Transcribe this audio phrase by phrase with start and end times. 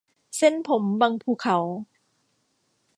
[0.37, 1.57] เส้นผมบังภูเขา